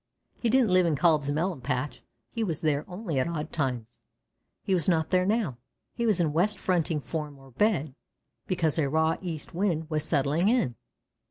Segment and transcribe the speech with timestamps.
[0.39, 2.01] He didn't live in Kalb's melon patch;
[2.31, 3.99] he was there only at odd times.
[4.63, 5.59] He was not there now;
[5.93, 7.93] he was in his west fronting form or bed,
[8.47, 10.73] because a raw east wind was setting in.